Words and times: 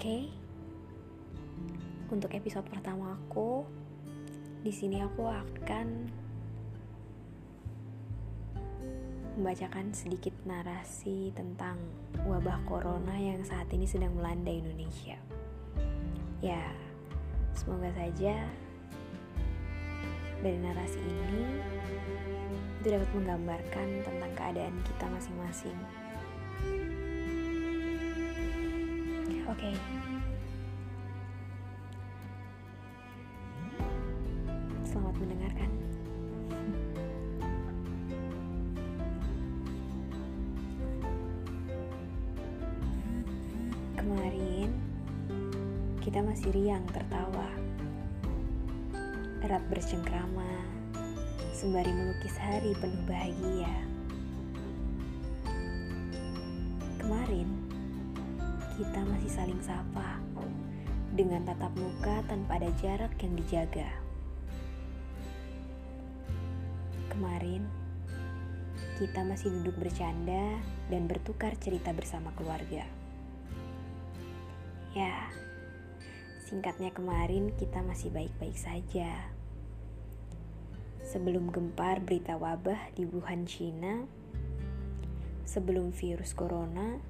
Oke. 0.00 0.32
Untuk 2.08 2.32
episode 2.32 2.64
pertama 2.72 3.20
aku, 3.20 3.68
di 4.64 4.72
sini 4.72 4.96
aku 5.04 5.28
akan 5.28 6.08
membacakan 9.36 9.92
sedikit 9.92 10.32
narasi 10.48 11.36
tentang 11.36 11.76
wabah 12.24 12.64
corona 12.64 13.12
yang 13.12 13.44
saat 13.44 13.68
ini 13.76 13.84
sedang 13.84 14.16
melanda 14.16 14.48
Indonesia. 14.48 15.20
Ya, 16.40 16.72
semoga 17.52 17.92
saja 17.92 18.48
dari 20.40 20.58
narasi 20.64 20.96
ini 20.96 21.44
itu 22.80 22.88
dapat 22.88 23.10
menggambarkan 23.12 24.00
tentang 24.00 24.32
keadaan 24.32 24.80
kita 24.80 25.04
masing-masing. 25.12 25.76
Oke. 29.50 29.66
Okay. 29.66 29.74
Selamat 34.86 35.14
mendengarkan. 35.18 35.70
Kemarin 43.98 44.70
kita 45.98 46.22
masih 46.22 46.54
riang 46.54 46.86
tertawa. 46.94 47.50
Erat 49.42 49.66
bercengkrama 49.66 50.46
sembari 51.50 51.90
melukis 51.90 52.38
hari 52.38 52.70
penuh 52.78 53.02
bahagia. 53.02 53.99
Kita 58.80 59.04
masih 59.04 59.28
saling 59.28 59.60
sapa 59.60 60.16
dengan 61.12 61.44
tatap 61.44 61.68
muka 61.76 62.24
tanpa 62.24 62.56
ada 62.56 62.72
jarak 62.80 63.12
yang 63.20 63.36
dijaga. 63.36 63.92
Kemarin, 67.12 67.68
kita 68.96 69.20
masih 69.20 69.52
duduk 69.60 69.76
bercanda 69.84 70.56
dan 70.88 71.04
bertukar 71.04 71.60
cerita 71.60 71.92
bersama 71.92 72.32
keluarga. 72.32 72.88
Ya, 74.96 75.28
singkatnya 76.48 76.88
kemarin 76.88 77.52
kita 77.60 77.84
masih 77.84 78.08
baik-baik 78.08 78.56
saja. 78.56 79.28
Sebelum 81.04 81.52
gempar 81.52 82.00
berita 82.00 82.40
wabah 82.40 82.96
di 82.96 83.04
Wuhan, 83.04 83.44
China, 83.44 84.08
sebelum 85.44 85.92
virus 85.92 86.32
corona 86.32 87.09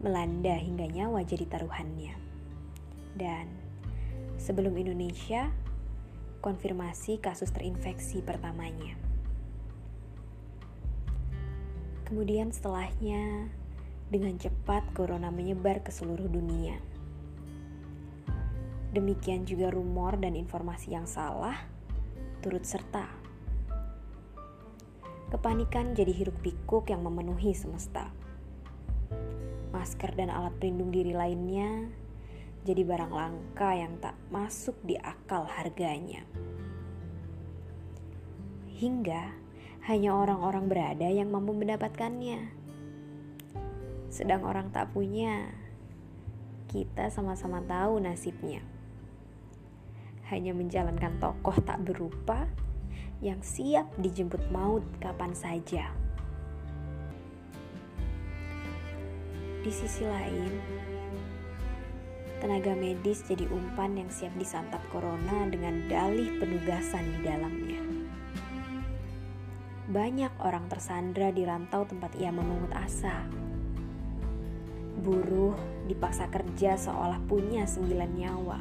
melanda 0.00 0.56
hingga 0.56 0.88
nyawa 0.88 1.20
jadi 1.24 1.44
taruhannya. 1.44 2.16
Dan 3.12 3.46
sebelum 4.40 4.72
Indonesia, 4.80 5.52
konfirmasi 6.40 7.20
kasus 7.20 7.52
terinfeksi 7.52 8.24
pertamanya. 8.24 8.96
Kemudian 12.08 12.50
setelahnya, 12.50 13.52
dengan 14.10 14.34
cepat 14.34 14.82
corona 14.90 15.30
menyebar 15.30 15.86
ke 15.86 15.94
seluruh 15.94 16.26
dunia. 16.26 16.74
Demikian 18.90 19.46
juga 19.46 19.70
rumor 19.70 20.18
dan 20.18 20.34
informasi 20.34 20.98
yang 20.98 21.06
salah 21.06 21.54
turut 22.42 22.66
serta. 22.66 23.06
Kepanikan 25.30 25.94
jadi 25.94 26.10
hiruk 26.10 26.42
pikuk 26.42 26.90
yang 26.90 27.06
memenuhi 27.06 27.54
semesta 27.54 28.10
masker 29.70 30.14
dan 30.18 30.30
alat 30.30 30.54
pelindung 30.58 30.90
diri 30.90 31.14
lainnya 31.14 31.90
jadi 32.60 32.84
barang 32.84 33.12
langka 33.12 33.72
yang 33.72 33.96
tak 34.04 34.12
masuk 34.28 34.76
di 34.84 34.92
akal 35.00 35.48
harganya. 35.48 36.20
Hingga 38.76 39.32
hanya 39.88 40.12
orang-orang 40.12 40.68
berada 40.68 41.08
yang 41.08 41.32
mampu 41.32 41.56
mendapatkannya. 41.56 42.52
Sedang 44.12 44.44
orang 44.44 44.68
tak 44.68 44.92
punya, 44.92 45.48
kita 46.68 47.08
sama-sama 47.08 47.64
tahu 47.64 47.96
nasibnya. 47.96 48.60
Hanya 50.28 50.52
menjalankan 50.52 51.16
tokoh 51.16 51.56
tak 51.64 51.80
berupa 51.80 52.44
yang 53.24 53.40
siap 53.40 53.88
dijemput 53.96 54.52
maut 54.52 54.84
kapan 55.00 55.32
saja. 55.32 55.99
Di 59.60 59.68
sisi 59.68 60.08
lain, 60.08 60.56
tenaga 62.40 62.72
medis 62.72 63.20
jadi 63.28 63.44
umpan 63.52 63.92
yang 63.92 64.08
siap 64.08 64.32
disantap 64.40 64.80
corona 64.88 65.44
dengan 65.52 65.84
dalih 65.84 66.40
penugasan 66.40 67.04
di 67.12 67.20
dalamnya. 67.20 67.80
Banyak 69.92 70.32
orang 70.40 70.64
tersandra 70.72 71.28
di 71.28 71.44
rantau 71.44 71.84
tempat 71.84 72.16
ia 72.16 72.32
memungut 72.32 72.72
asa. 72.72 73.20
Buruh 75.04 75.52
dipaksa 75.84 76.32
kerja 76.32 76.80
seolah 76.80 77.20
punya 77.28 77.68
sembilan 77.68 78.10
nyawa. 78.16 78.60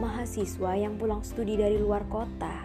Mahasiswa 0.00 0.72
yang 0.72 0.96
pulang 0.96 1.20
studi 1.20 1.60
dari 1.60 1.76
luar 1.76 2.08
kota 2.08 2.64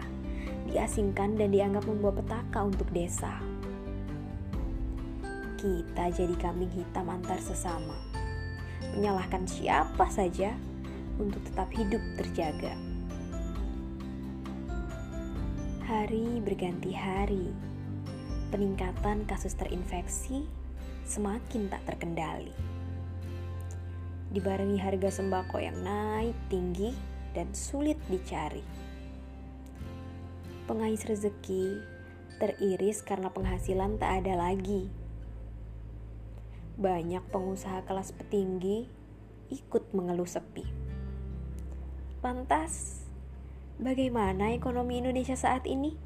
diasingkan 0.72 1.36
dan 1.36 1.52
dianggap 1.52 1.84
membawa 1.84 2.24
petaka 2.24 2.64
untuk 2.64 2.88
desa 2.88 3.57
kita 5.58 6.14
jadi 6.14 6.34
kambing 6.38 6.70
hitam 6.70 7.10
antar 7.10 7.42
sesama. 7.42 7.98
Menyalahkan 8.94 9.42
siapa 9.50 10.06
saja 10.06 10.54
untuk 11.18 11.42
tetap 11.42 11.66
hidup 11.74 11.98
terjaga. 12.14 12.78
Hari 15.82 16.38
berganti 16.46 16.94
hari, 16.94 17.50
peningkatan 18.54 19.26
kasus 19.26 19.58
terinfeksi 19.58 20.46
semakin 21.02 21.66
tak 21.66 21.82
terkendali. 21.90 22.54
Dibarengi 24.30 24.78
harga 24.78 25.10
sembako 25.10 25.58
yang 25.58 25.74
naik 25.82 26.36
tinggi 26.46 26.94
dan 27.34 27.50
sulit 27.50 27.98
dicari. 28.06 28.62
Pengais 30.68 31.02
rezeki 31.08 31.80
teriris 32.36 33.02
karena 33.02 33.32
penghasilan 33.32 33.96
tak 33.96 34.22
ada 34.22 34.36
lagi 34.36 35.07
banyak 36.78 37.26
pengusaha 37.34 37.82
kelas 37.90 38.14
petinggi 38.14 38.86
ikut 39.50 39.90
mengeluh 39.90 40.30
sepi. 40.30 40.62
Lantas, 42.22 43.02
bagaimana 43.82 44.54
ekonomi 44.54 45.02
Indonesia 45.02 45.34
saat 45.34 45.66
ini? 45.66 45.98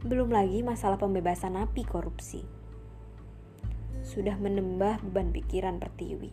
Belum 0.00 0.32
lagi 0.32 0.64
masalah 0.64 0.96
pembebasan 0.96 1.60
napi 1.60 1.84
korupsi. 1.84 2.40
Sudah 4.00 4.40
menembah 4.40 5.04
beban 5.04 5.28
pikiran 5.28 5.76
Pertiwi. 5.76 6.32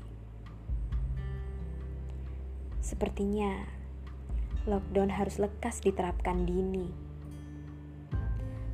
Sepertinya 2.80 3.60
lockdown 4.64 5.12
harus 5.12 5.36
lekas 5.36 5.84
diterapkan 5.84 6.48
dini. 6.48 6.88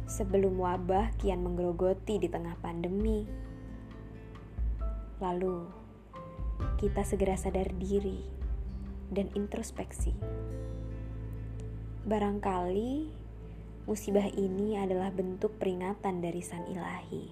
Sebelum 0.05 0.61
wabah 0.61 1.09
kian 1.17 1.41
menggerogoti 1.41 2.21
di 2.21 2.29
tengah 2.29 2.53
pandemi 2.61 3.48
Lalu, 5.19 5.67
kita 6.79 7.03
segera 7.03 7.35
sadar 7.35 7.67
diri 7.75 8.23
dan 9.11 9.27
introspeksi. 9.35 10.15
Barangkali 12.07 13.11
musibah 13.83 14.31
ini 14.31 14.79
adalah 14.79 15.11
bentuk 15.11 15.59
peringatan 15.59 16.23
dari 16.23 16.39
Sang 16.39 16.63
Ilahi 16.71 17.25